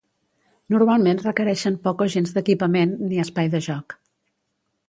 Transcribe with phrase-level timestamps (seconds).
[0.75, 4.01] Normalment requereixen poc o gens d'equipament, ni espai de joc.